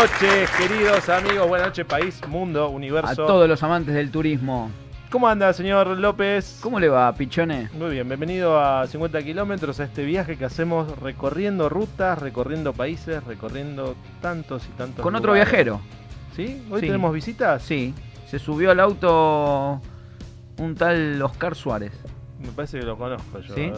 [0.00, 3.26] buenas noches, queridos amigos, buenas noches, país, mundo, A universo.
[3.26, 4.70] todos los amantes del turismo.
[5.10, 6.58] ¿Cómo anda, señor López?
[6.62, 7.68] ¿Cómo le va, Pichone?
[7.74, 13.22] Muy bien, bienvenido a 50 kilómetros, a este viaje que hacemos recorriendo rutas, recorriendo países,
[13.24, 15.80] recorriendo tantos y tantos Con otro viajero.
[16.34, 16.64] ¿Sí?
[16.70, 16.86] ¿Hoy Sí.
[16.86, 17.62] tenemos visitas?
[17.62, 17.92] Sí,
[18.26, 19.82] se subió al auto
[20.58, 21.92] un tal Oscar Suárez.
[22.40, 23.54] Me parece que lo conozco yo.
[23.54, 23.70] ¿Sí?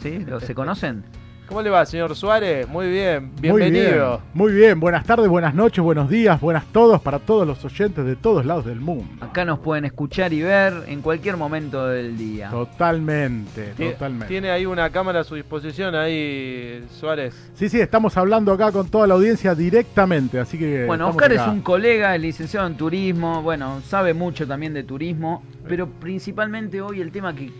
[0.00, 0.18] ¿Sí?
[0.20, 1.04] ¿Lo- ¿Se conocen?
[1.46, 2.66] ¿Cómo le va, señor Suárez?
[2.66, 4.08] Muy bien, Muy bienvenido.
[4.08, 8.02] bien, muy bien, buenas tardes, buenas noches, buenos días, buenas todos para todos los oyentes
[8.06, 9.04] de todos lados del mundo.
[9.20, 12.48] Acá nos pueden escuchar y ver en cualquier momento del día.
[12.48, 14.26] Totalmente, totalmente.
[14.26, 17.34] Tiene ahí una cámara a su disposición, ahí, Suárez.
[17.52, 20.86] Sí, sí, estamos hablando acá con toda la audiencia directamente, así que...
[20.86, 25.42] Bueno, Oscar es un colega, es licenciado en turismo, bueno, sabe mucho también de turismo,
[25.68, 27.52] pero principalmente hoy el tema que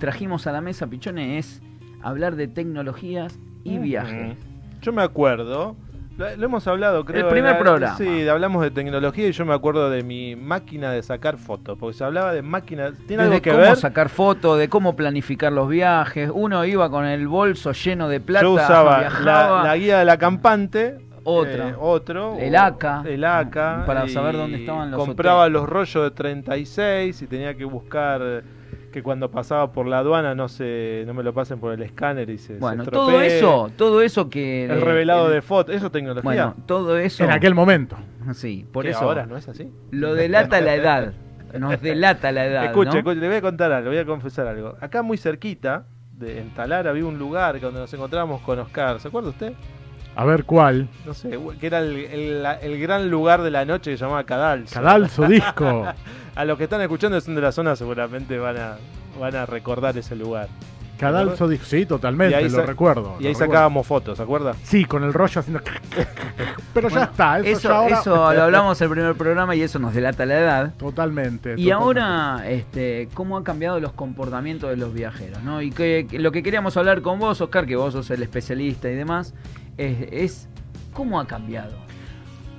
[0.00, 1.60] trajimos a la mesa, Pichone, es
[2.02, 4.36] hablar de tecnologías y viajes.
[4.82, 5.76] Yo me acuerdo,
[6.16, 7.26] lo, lo hemos hablado, creo.
[7.26, 7.96] El primer en programa.
[7.96, 11.96] Sí, hablamos de tecnología y yo me acuerdo de mi máquina de sacar fotos, porque
[11.96, 12.92] se hablaba de máquinas.
[13.06, 13.76] ¿Tiene Desde algo que cómo ver?
[13.76, 16.30] sacar fotos, de cómo planificar los viajes.
[16.32, 19.62] Uno iba con el bolso lleno de plata, Yo usaba viajaba.
[19.62, 20.98] la, la guía del acampante.
[21.30, 21.70] Otra.
[21.70, 22.36] eh, otro.
[22.38, 23.02] El o- ACA.
[23.04, 23.82] El ACA.
[23.84, 25.60] Para saber dónde estaban los Compraba hoteles.
[25.60, 28.42] los rollos de 36 y tenía que buscar eh,
[28.92, 32.30] que cuando pasaba por la aduana no se no me lo pasen por el escáner
[32.30, 34.64] y se Bueno, todo eso, todo eso que...
[34.64, 36.22] El revelado el- de fotos, eso es tecnología.
[36.22, 37.24] Bueno, todo eso...
[37.24, 37.96] En aquel momento.
[38.34, 39.00] Sí, por ¿Qué, eso...
[39.00, 39.70] ahora no es así.
[39.90, 41.12] Lo delata la edad.
[41.58, 42.98] Nos delata la edad, Escuche, ¿no?
[42.98, 44.76] escuche, le voy a contar algo, le voy a confesar algo.
[44.80, 49.00] Acá muy cerquita, de, en Talar, había un lugar donde nos encontrábamos con Oscar.
[49.00, 49.52] ¿Se acuerda usted?
[50.16, 50.88] A ver cuál.
[51.06, 54.74] No sé, que era el, el- gran lugar de la noche que se llamaba Cadalso.
[54.74, 55.86] Cadalso Disco.
[56.34, 58.76] A los que están escuchando son de la zona seguramente van a,
[59.18, 60.48] van a recordar ese lugar.
[60.98, 63.16] Cadalso Disco, sí, totalmente, ahí lo recuerdo.
[63.20, 63.52] Y lo ahí recuerdo.
[63.52, 64.54] sacábamos fotos, ¿se acuerda?
[64.64, 65.62] Sí, con el rollo haciendo...
[66.74, 68.00] Pero ya está, eso, Eso, ya ahora...
[68.00, 70.74] eso lo hablamos en el primer programa y eso nos delata la edad.
[70.76, 71.54] Totalmente.
[71.56, 71.72] Y totalmente.
[71.72, 75.62] ahora, este, cómo han cambiado los comportamientos de los viajeros, ¿no?
[75.62, 78.90] Y que, que lo que queríamos hablar con vos, Oscar, que vos sos el especialista
[78.90, 79.34] y demás,
[79.78, 80.48] es, es
[80.92, 81.72] cómo ha cambiado.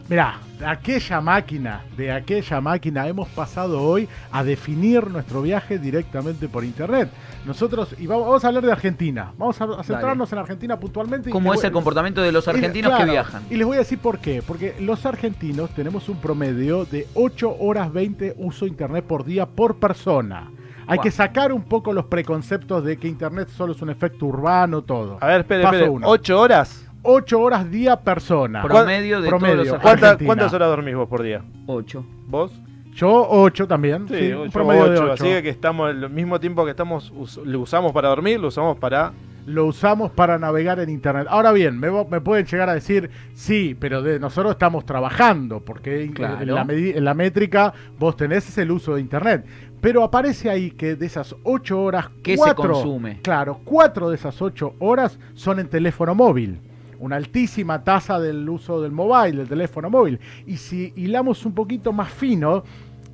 [0.10, 6.48] Mirá, de aquella máquina, de aquella máquina hemos pasado hoy a definir nuestro viaje directamente
[6.50, 7.12] por internet.
[7.46, 11.30] Nosotros, y vamos, vamos a hablar de Argentina, vamos a, centrarnos en Argentina puntualmente.
[11.30, 13.44] y ¿Cómo es voy- el comportamiento de los y- argentinos claro, que viajan?
[13.52, 14.42] Y les voy a decir por qué.
[14.42, 19.78] Porque los argentinos tenemos un promedio de 8 horas 20 uso internet por día por
[19.78, 20.50] persona.
[20.88, 24.82] Hay que sacar un poco los preconceptos de que internet solo es un efecto urbano,
[24.82, 25.20] todo.
[25.22, 25.88] A ver, espere, espere.
[25.88, 26.08] uno.
[26.08, 26.89] ¿Ocho horas?
[27.04, 28.62] 8 horas día persona.
[28.64, 29.56] Promedio de promedio.
[29.56, 30.04] todos los ¿Cuánta- argentinos.
[30.12, 30.28] Argentina.
[30.28, 31.42] ¿Cuántas horas dormís vos por día?
[31.68, 32.06] Ocho.
[32.28, 32.52] ¿Vos?
[32.94, 34.08] Yo 8 también.
[34.10, 35.14] Sí, sí, un ocho, promedio de ocho, 8.
[35.24, 38.78] Así que estamos, el mismo tiempo que estamos us- lo usamos para dormir, lo usamos
[38.78, 39.14] para...
[39.46, 41.26] lo usamos para navegar en internet.
[41.30, 46.04] Ahora bien, me, me pueden llegar a decir, sí, pero de, nosotros estamos trabajando, porque
[46.04, 46.42] en- Claro.
[46.42, 49.46] en, la en la métrica vos tenés el uso de internet.
[49.80, 53.20] Pero aparece ahí que de esas 8 horas, ¿Qué se cuatro, consume?
[53.22, 56.60] Claro, 4 de esas 8 horas son en teléfono móvil.
[57.00, 60.20] Una altísima tasa del uso del mobile, del teléfono móvil.
[60.46, 62.64] Y si hilamos un poquito más fino,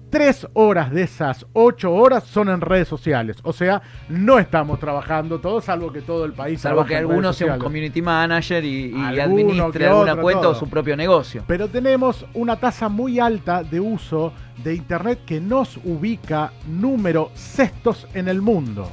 [0.09, 3.38] Tres horas de esas ocho horas son en redes sociales.
[3.44, 7.56] O sea, no estamos trabajando todos, salvo que todo el país Salvo que alguno sea
[7.56, 10.51] un community manager y, y administre alguna otro, cuenta todo.
[10.51, 11.44] o su propio negocio.
[11.47, 14.31] Pero tenemos una tasa muy alta de uso
[14.63, 18.89] de Internet que nos ubica número sextos en el mundo.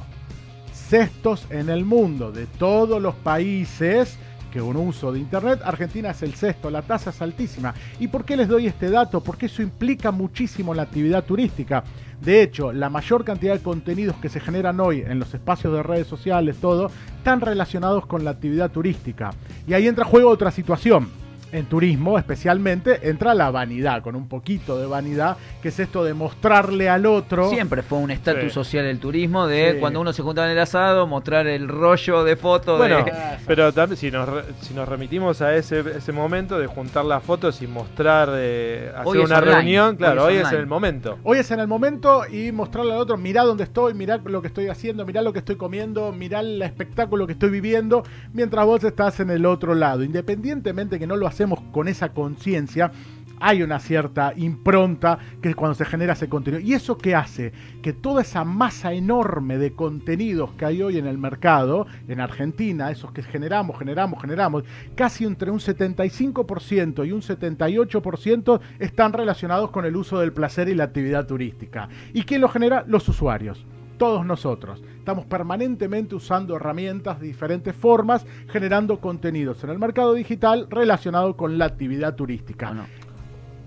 [0.73, 4.19] Sextos en el mundo de todos los países
[4.53, 7.73] que un uso de Internet, Argentina es el sexto, la tasa es altísima.
[7.99, 9.19] ¿Y por qué les doy este dato?
[9.21, 11.83] Porque eso implica muchísimo la actividad turística.
[12.21, 15.81] De hecho, la mayor cantidad de contenidos que se generan hoy en los espacios de
[15.81, 19.31] redes sociales, todo, están relacionados con la actividad turística.
[19.67, 21.22] Y ahí entra juego otra situación
[21.53, 26.13] en turismo especialmente entra la vanidad, con un poquito de vanidad, que es esto de
[26.13, 27.49] mostrarle al otro.
[27.49, 28.49] Siempre fue un estatus Sí.
[28.49, 29.79] social el turismo de Sí.
[29.79, 33.13] cuando uno se juntaba en el asado, mostrar el rollo de fotos Bueno, de...
[33.47, 37.23] pero también si nos, re- si nos remitimos a ese, ese momento de juntar las
[37.23, 40.45] fotos y mostrar, eh, hacer Hoy es una online, reunión, claro, hoy hoy es es,
[40.47, 40.61] online.
[40.61, 41.17] el momento.
[41.23, 44.47] Hoy es en el momento y mostrarle al otro, mirá dónde estoy, mirá lo que
[44.47, 48.03] estoy haciendo, mirá lo que estoy comiendo, mirá el espectáculo que estoy viviendo,
[48.33, 50.03] mientras vos estás en el otro lado.
[50.03, 51.27] Independientemente que no lo
[51.71, 52.91] con esa conciencia,
[53.39, 56.61] hay una cierta impronta que cuando se genera ese contenido.
[56.61, 57.51] ¿Y eso qué hace?
[57.81, 62.89] Que toda esa masa enorme de contenidos que hay hoy en el mercado, en Argentina,
[62.89, 64.63] esos que generamos, generamos, generamos,
[64.95, 70.75] casi entre un 75% y un 78% están relacionados con el uso del placer y
[70.75, 71.89] la actividad turística.
[72.13, 72.85] ¿Y quién lo genera?
[72.87, 73.65] Los usuarios.
[74.03, 74.83] Todos nosotros.
[74.97, 81.57] Estamos permanentemente usando herramientas de diferentes formas, generando contenidos en el mercado digital relacionado con
[81.57, 82.67] la actividad turística.
[82.67, 82.85] Bueno,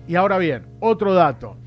[0.07, 1.57] Y ahora bien, otro dato.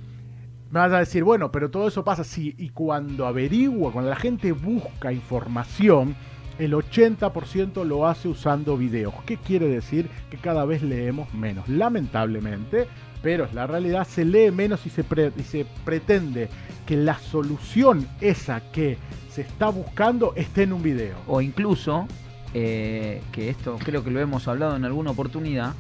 [0.71, 2.55] Me vas a decir, bueno, pero todo eso pasa así.
[2.59, 6.15] Y cuando averigua, cuando la gente busca información,
[6.61, 9.15] el 80% lo hace usando videos.
[9.25, 10.11] ¿Qué quiere decir?
[10.31, 11.67] Que cada vez leemos menos.
[11.69, 12.87] Lamentablemente,
[13.23, 15.05] pero es la realidad, se lee menos y se,
[15.37, 16.51] y se pretende
[16.87, 18.99] que la solución esa que
[19.31, 21.17] se está buscando esté en un video.
[21.27, 22.07] o incluso,
[22.53, 25.75] eh, que esto creo que lo hemos hablado en alguna oportunidad,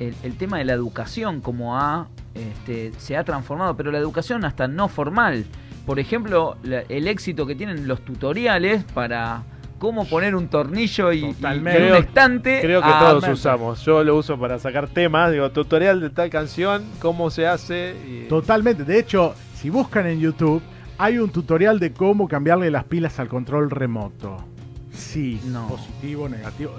[0.00, 4.66] el, tema de la educación, como ha, este, se ha transformado, pero la educación hasta
[4.66, 5.44] no formal.
[5.86, 9.44] Por ejemplo, el éxito que tienen los tutoriales para
[9.84, 12.60] cómo poner un tornillo y, y un estante.
[12.62, 13.84] Creo que todos usamos.
[13.84, 17.94] Yo lo uso para sacar temas, digo, tutorial de tal canción, cómo se hace.
[18.08, 18.26] Y...
[18.26, 18.84] Totalmente.
[18.84, 20.62] De hecho, si buscan en YouTube,
[20.96, 24.42] hay un tutorial de cómo cambiarle las pilas al control remoto.
[24.90, 25.68] Sí, No.
[25.68, 26.72] positivo, negativo.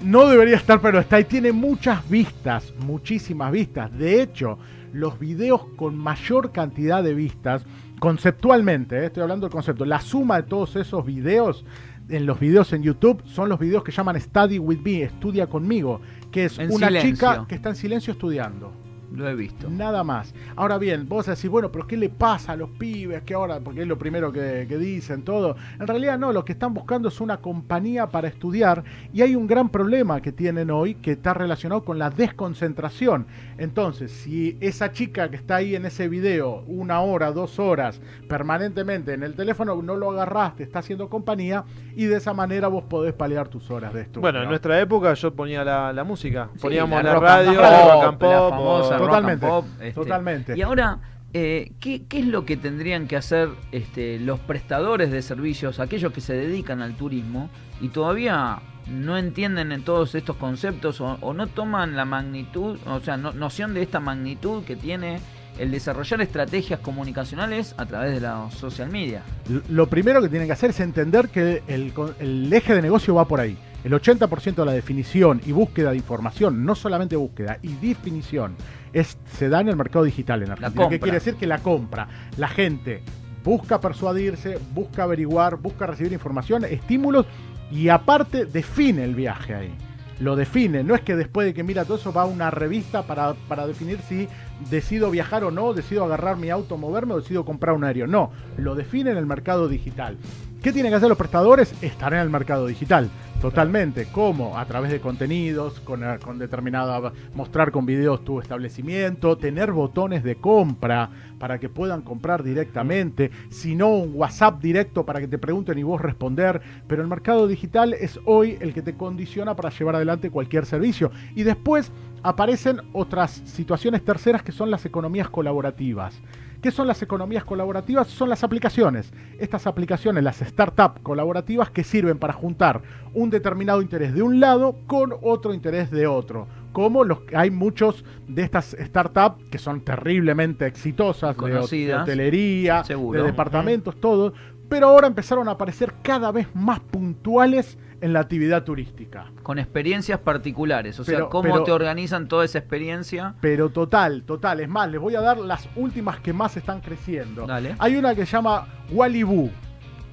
[0.00, 3.90] No debería estar, pero está y tiene muchas vistas, muchísimas vistas.
[3.98, 4.60] De hecho,
[4.92, 7.64] los videos con mayor cantidad de vistas,
[8.04, 11.64] conceptualmente, eh, estoy hablando del concepto, la suma de todos esos videos
[12.10, 16.02] en los videos en YouTube son los videos que llaman Study with Me, estudia conmigo,
[16.30, 17.14] que es En una silencio.
[17.14, 18.72] chica que está en silencio estudiando.
[19.14, 19.70] Lo he visto.
[19.70, 20.34] Nada más.
[20.56, 23.22] Ahora bien, vos decís, bueno, pero ¿qué le pasa a los pibes?
[23.22, 23.60] que ahora?
[23.60, 25.56] Porque es lo primero que, que dicen, todo.
[25.78, 28.82] En realidad no, lo que están buscando es una compañía para estudiar
[29.12, 33.26] y hay un gran problema que tienen hoy que está relacionado con la desconcentración.
[33.58, 39.14] Entonces, si esa chica que está ahí en ese video, una hora, dos horas, permanentemente
[39.14, 41.64] en el teléfono, no lo agarraste, está haciendo compañía
[41.94, 44.22] y de esa manera vos podés paliar tus horas de estudio.
[44.22, 46.48] Bueno, en nuestra época yo ponía la, la música.
[46.54, 49.40] Sí, Poníamos la la, rock and radio, la rock and la famosa o- rock and
[49.40, 49.92] Totalmente, pop, este.
[49.92, 50.56] totalmente.
[50.58, 50.98] Y ahora,
[51.32, 56.12] eh, ¿qué, qué es lo que tendrían que hacer este, los prestadores de servicios, aquellos
[56.12, 61.32] que se dedican al turismo y todavía no entienden en todos estos conceptos o, o
[61.34, 65.18] no toman la magnitud, o sea, no- noción de esta magnitud que tiene
[65.58, 69.22] el desarrollar estrategias comunicacionales a través de la social media?
[69.70, 73.26] Lo primero que tienen que hacer es entender que el, el eje de negocio va
[73.28, 73.56] por ahí.
[73.84, 78.56] El 80% de la definición y búsqueda de información, no solamente búsqueda y definición,
[78.94, 80.88] es, se da en el mercado digital en Argentina.
[80.88, 81.34] ¿Qué quiere decir?
[81.34, 82.08] Que la compra.
[82.38, 83.02] La gente
[83.44, 87.26] busca persuadirse, busca averiguar, busca recibir información, estímulos
[87.70, 89.74] y aparte define el viaje ahí.
[90.20, 93.02] Lo define, no es que después de que mira todo eso va a una revista
[93.02, 94.28] para, para definir si
[94.70, 98.06] decido viajar o no, decido agarrar mi auto, moverme o decido comprar un aéreo.
[98.06, 100.16] No, lo define en el mercado digital.
[100.64, 101.74] ¿Qué tienen que hacer los prestadores?
[101.82, 103.10] Estar en el mercado digital.
[103.42, 104.06] Totalmente.
[104.10, 104.56] ¿Cómo?
[104.56, 107.12] A través de contenidos, con, eh, con determinada.
[107.34, 113.74] mostrar con videos tu establecimiento, tener botones de compra para que puedan comprar directamente, si
[113.74, 116.62] no un WhatsApp directo para que te pregunten y vos responder.
[116.88, 121.10] Pero el mercado digital es hoy el que te condiciona para llevar adelante cualquier servicio.
[121.34, 126.18] Y después aparecen otras situaciones terceras que son las economías colaborativas.
[126.64, 128.08] ¿Qué son las economías colaborativas?
[128.08, 129.12] Son las aplicaciones.
[129.38, 132.80] Estas aplicaciones, las startups colaborativas que sirven para juntar
[133.12, 136.46] un determinado interés de un lado con otro interés de otro.
[136.72, 142.02] Como los, hay muchos de estas startups que son terriblemente exitosas, de, ho- de Conocidas.
[142.04, 143.20] hotelería, Seguro.
[143.20, 144.32] de departamentos, todo.
[144.70, 149.30] Pero ahora empezaron a aparecer cada vez más puntuales en la actividad turística.
[149.42, 153.34] Con experiencias particulares, o sea, cómo pero- te organizan toda esa experiencia.
[153.40, 154.60] Pero total, total.
[154.60, 157.46] Es más, les voy a dar las últimas que más están creciendo.
[157.46, 157.74] Dale.
[157.78, 158.66] Hay una que se llama ajá.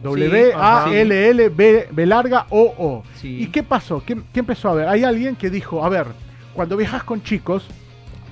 [0.04, 3.04] W-A-L-L-B B larga O-O.
[3.16, 3.44] Sí.
[3.44, 4.02] ¿Y qué pasó?
[4.06, 4.88] ¿Qué, qué empezó a ver?
[4.88, 6.08] Hay alguien que dijo, a ver,
[6.54, 7.68] cuando viajas con chicos,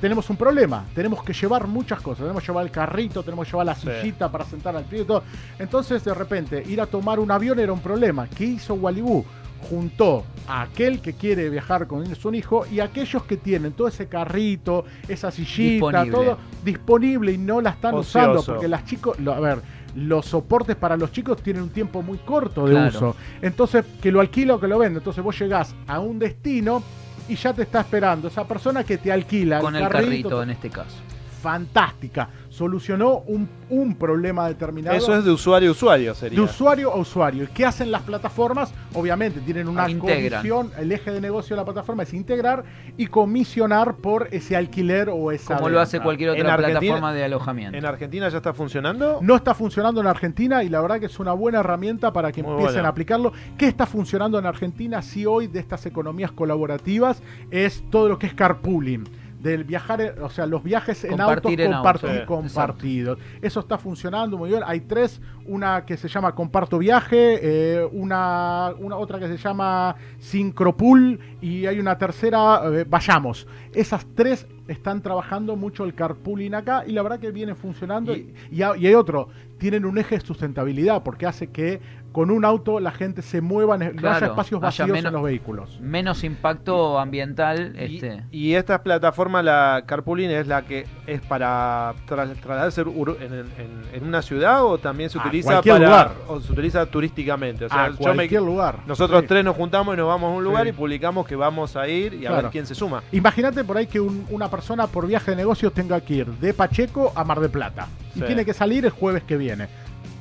[0.02, 0.86] tenemos un problema.
[0.96, 2.20] Tenemos que llevar muchas cosas.
[2.22, 3.88] Tenemos que llevar el carrito, tenemos que llevar la Sí.
[4.02, 5.24] sillita para sentar al tío y todo.
[5.60, 8.26] Entonces, de repente, ir a tomar un avión era un problema.
[8.30, 9.26] ¿Qué hizo Walliboo?
[9.70, 13.88] Juntó a aquel que quiere viajar con su hijo y a aquellos que tienen todo
[13.88, 16.12] ese carrito, esa sillita, Disponible.
[16.12, 18.42] todo disponible y no la están usando.
[18.44, 19.62] Porque las chicos, lo- a ver,
[19.96, 22.90] los soportes para los chicos tienen un tiempo muy corto de Claro.
[22.90, 23.16] uso.
[23.42, 25.00] Entonces, que lo alquila o que lo vende.
[25.00, 26.82] Entonces vos llegás a un destino
[27.28, 30.70] y ya te está esperando esa persona que te alquila Con el carrito en este
[30.70, 30.96] caso.
[31.42, 32.30] fantástica.
[32.50, 34.98] Solucionó un, un problema determinado.
[34.98, 36.40] Eso es de usuario a usuario, sería.
[36.40, 37.44] de usuario a usuario.
[37.44, 38.74] ¿Y qué hacen las plataformas?
[38.96, 40.42] Obviamente tienen una Integran.
[40.42, 40.72] comisión.
[40.78, 42.64] El eje de negocio de la plataforma es integrar
[42.98, 45.56] y comisionar por ese alquiler o esa.
[45.58, 47.78] Como lo hace cualquier otra plataforma de alojamiento.
[47.78, 49.20] ¿En Argentina ya está funcionando?
[49.22, 52.42] No está funcionando en Argentina y la verdad que es una buena herramienta para que
[52.42, 52.88] Muy empiecen buena.
[52.90, 53.32] a aplicarlo.
[53.58, 55.02] ¿Qué está funcionando en Argentina?
[55.04, 59.04] Sí, hoy de estas economías colaborativas es todo lo que es carpooling.
[59.40, 61.36] Del viajar, eh, o sea, los viajes en autos
[61.72, 63.20] Compartir auto, compartidos.
[63.42, 64.62] Eso está funcionando muy bien.
[64.66, 69.96] Hay tres, una que se llama Comparto Viaje, eh, una, una otra que se llama
[70.44, 73.48] Syncropool y hay una tercera, eh, Vayamos.
[73.74, 78.16] Esas tres están trabajando mucho el carpooling acá y la verdad que viene funcionando.
[78.16, 81.82] Y- Y, y hay otro, tienen un eje de sustentabilidad porque hace que
[82.12, 85.24] con un auto la gente se mueva, no haya espacios haya vacíos menos- en los
[85.24, 85.80] vehículos.
[85.80, 87.76] Menos impacto ambiental.
[87.76, 88.24] Y, Este.
[88.32, 93.84] y esta plataforma, la Carpooling, es la que es para tra- trasladarse ur- en, en-
[93.94, 96.12] en una ciudad o también se utiliza cualquier para lugar.
[96.28, 97.66] o se utiliza turísticamente.
[97.66, 98.80] O sea, a yo me- cualquier lugar.
[98.88, 99.28] nosotros Sí.
[99.28, 100.70] tres nos juntamos y nos vamos a un lugar Sí.
[100.70, 102.44] y publicamos que vamos a ir y a Claro.
[102.44, 103.04] ver quién se suma.
[103.12, 106.54] Imagínate por ahí que un- una persona por viaje de negocios tenga que ir de
[106.54, 109.68] Pacheco a Mar de Plata y tiene que salir el jueves que viene.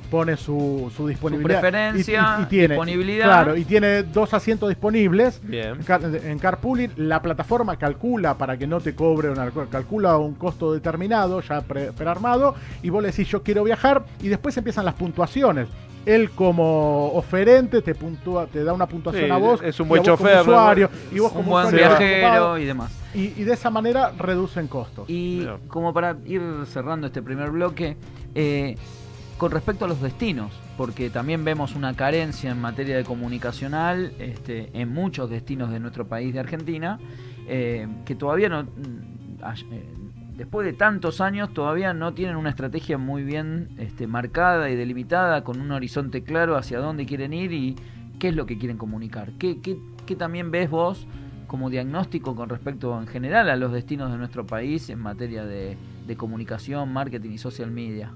[0.09, 1.59] Pone su, su disponibilidad.
[1.61, 3.25] preferencia, y, y- y tiene, disponibilidad.
[3.25, 5.39] Claro, y tiene dos asientos disponibles.
[5.43, 5.75] Bien.
[5.75, 10.33] En car- En Carpooling, la plataforma calcula para que no te cobre una, calcula un
[10.35, 14.85] costo determinado, ya pre- prearmado, y vos le decís yo quiero viajar, y después empiezan
[14.85, 15.67] las puntuaciones.
[16.05, 20.01] Él como oferente te puntúa, te da una puntuación Sí, a vos, es un buen
[20.01, 22.91] como chofer, usuario, y vos un como buen usuario viajero ocupado, y demás.
[23.13, 25.07] y, y de esa manera reducen costos.
[25.09, 25.57] Y Mira.
[25.67, 27.95] como para ir cerrando este primer bloque,
[28.33, 28.75] eh,
[29.39, 34.69] con respecto a los destinos, porque también vemos una carencia en materia de comunicacional este,
[34.73, 36.99] en muchos destinos de nuestro país de Argentina,
[37.47, 38.67] eh, que todavía no, mm,
[39.71, 39.85] eh,
[40.35, 45.45] después de tantos años, todavía no tienen una estrategia muy bien este, marcada y delimitada,
[45.45, 47.77] con un horizonte claro hacia dónde quieren ir y
[48.19, 49.31] qué es lo que quieren comunicar.
[49.39, 51.07] ¿Qué, qué, qué también ves vos?
[51.47, 55.77] como diagnóstico con respecto en general a los destinos de nuestro país en materia de
[56.15, 58.11] comunicación, marketing y social media.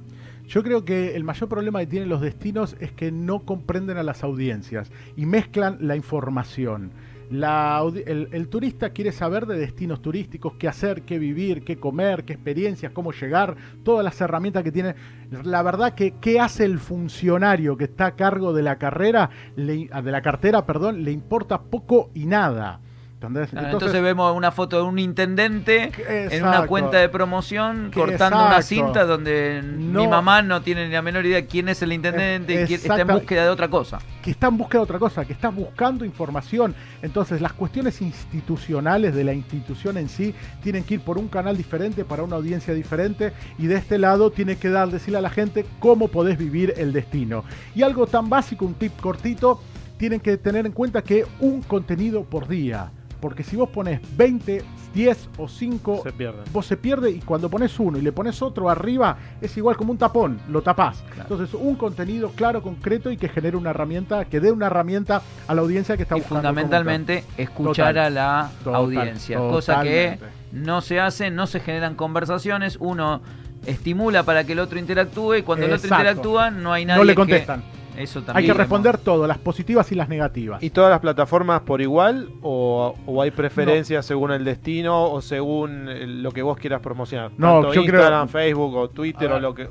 [0.47, 4.03] Yo creo que el mayor problema que tienen los destinos es que no comprenden a
[4.03, 6.91] las audiencias y mezclan la información.
[7.31, 12.25] La el, el turista quiere saber de destinos turísticos, qué hacer, qué vivir, qué comer,
[12.25, 14.95] qué experiencias, cómo llegar, todas las herramientas que tiene.
[15.43, 19.87] La verdad que qué hace el funcionario que está a cargo de la carrera, le-
[19.87, 22.81] de la cartera, perdón, le importa poco y nada.
[23.27, 23.53] ¿Entendés?
[23.53, 29.05] Entonces, vemos una foto de un intendente en una cuenta de promoción cortando una cinta
[29.05, 32.67] donde mi mamá no tiene ni la menor idea quién es el intendente Eh, y
[32.67, 33.99] quién- está en búsqueda de otra cosa.
[34.21, 36.75] que está en búsqueda de otra cosa, que está buscando información.
[37.01, 41.57] Entonces, las cuestiones institucionales de la institución en sí tienen que ir por un canal
[41.57, 45.29] diferente para una audiencia diferente y de este lado tiene que dar, decirle a la
[45.29, 47.43] gente cómo podés vivir el destino.
[47.75, 49.61] Y algo tan básico, un tip cortito,
[49.97, 52.91] tienen que tener en cuenta que un contenido por día.
[53.23, 54.61] Porque si vos pones 20,
[54.93, 56.43] 10 o 5 Se pierden.
[56.51, 59.93] vos se pierde y cuando pones uno y le pones otro arriba es igual como
[59.93, 60.97] un tapón, lo tapás.
[61.05, 61.21] Claro.
[61.21, 65.55] Entonces, un contenido claro, concreto y que genere una herramienta, que dé una herramienta a
[65.55, 66.41] la audiencia que está Y buscando.
[66.49, 67.97] fundamentalmente escuchar Total.
[67.97, 70.19] a la Total, audiencia, cosa que
[70.51, 73.21] no se hace, no se generan conversaciones, uno
[73.65, 77.05] estimula para que el otro interactúe y cuando el otro interactúa no hay nadie No
[77.05, 77.63] le que- contestan.
[77.97, 80.61] Eso también Hay que responder todo, las positivas y las negativas.
[80.63, 85.87] ¿Y todas las plataformas por igual o, o hay preferencias según el destino o según
[85.89, 87.31] eh, lo que vos quieras promocionar?
[87.37, 89.67] No, Tanto yo creo- Instagram, Facebook o Twitter o lo que...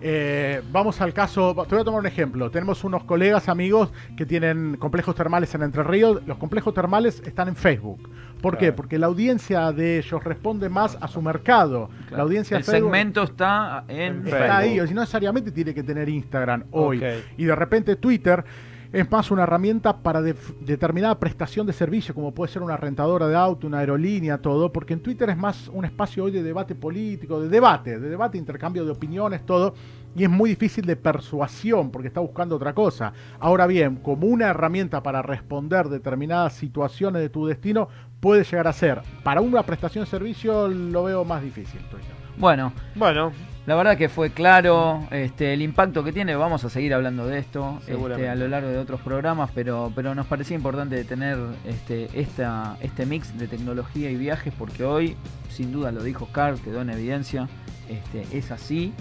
[0.00, 2.50] Eh, vamos al caso, te voy a tomar un ejemplo.
[2.50, 6.22] Tenemos unos colegas, amigos, que tienen complejos termales en Entre Ríos.
[6.26, 8.08] Los complejos termales están en Facebook.
[8.40, 8.72] ¿Por qué?
[8.72, 11.88] Porque la audiencia de ellos responde más a su mercado.
[12.02, 12.16] Claro.
[12.16, 14.50] La audiencia el de Facebook segmento está en Está Facebook.
[14.56, 17.02] ahí, o si no necesariamente tiene que tener Instagram hoy.
[17.36, 18.44] Y de repente Twitter
[18.92, 23.28] es más una herramienta para def- determinada prestación de servicio, como puede ser una rentadora
[23.28, 26.74] de auto, una aerolínea, todo, porque en Twitter es más un espacio hoy de debate
[26.74, 29.74] político, de debate, de debate, intercambio de opiniones, todo,
[30.16, 33.12] y es muy difícil de persuasión, porque está buscando otra cosa.
[33.38, 37.88] Ahora bien, como una herramienta para responder determinadas situaciones de tu destino,
[38.20, 39.02] puede llegar a ser.
[39.22, 41.80] Para una prestación de servicio lo veo más difícil.
[41.90, 42.16] Twitter.
[42.36, 43.32] Bueno, Bueno,
[43.68, 46.34] la verdad que fue claro este, el impacto que tiene.
[46.34, 50.14] Vamos a seguir hablando de esto este, a lo largo de otros programas, pero, pero
[50.14, 55.16] nos parecía importante tener este, esta, este mix de tecnología y viajes porque hoy,
[55.50, 57.46] sin duda lo dijo Oscar, quedó en evidencia,
[57.90, 58.94] este, es así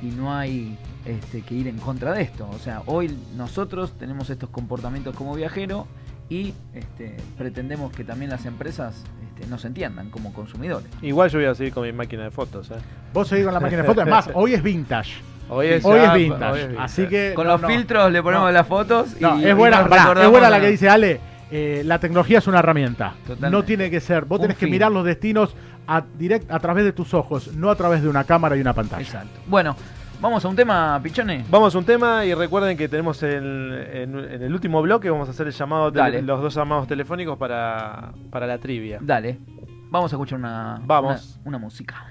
[0.00, 2.48] y no hay este, que ir en contra de esto.
[2.48, 5.86] O sea, hoy nosotros tenemos estos comportamientos como viajero
[6.28, 9.04] y este, pretendemos que también las empresas
[9.34, 10.88] este, nos entiendan como consumidores.
[11.02, 12.70] igual yo voy a seguir con mi máquina de fotos.
[12.70, 12.74] ¿eh?
[13.12, 15.12] Vos seguís con la máquina de fotos, es más, hoy es vintage.
[15.48, 16.52] Hoy es, Hoy ya- es vintage.
[16.52, 16.84] hoy es vintage.
[16.84, 17.32] Así que.
[17.34, 17.68] Con no, los no.
[17.68, 18.52] filtros le ponemos No.
[18.52, 21.20] las fotos y, es buena, pará, es buena la que dice Ale.
[21.50, 23.12] eh, la tecnología es una herramienta.
[23.26, 23.50] Totalmente.
[23.50, 24.24] No tiene que ser.
[24.24, 25.54] Vos Un tenés que mirar los destinos
[25.86, 28.72] a, direct, a través de tus ojos, no a través de una cámara y una
[28.72, 29.02] pantalla.
[29.02, 29.38] Exacto.
[29.46, 29.76] Bueno,
[30.24, 31.44] vamos a un tema, Pichone.
[31.50, 35.28] Vamos a un tema y recuerden que tenemos el, en, en el último bloque, vamos
[35.28, 38.98] a hacer el llamado, tele- los dos llamados telefónicos para, para la trivia.
[39.02, 39.38] Dale.
[39.90, 41.38] Vamos a escuchar una, Vamos.
[41.44, 42.06] una, una música.